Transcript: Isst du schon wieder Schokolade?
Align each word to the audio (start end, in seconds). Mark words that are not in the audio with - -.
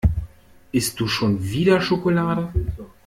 Isst 0.73 0.99
du 0.99 1.07
schon 1.07 1.43
wieder 1.43 1.79
Schokolade? 1.79 2.49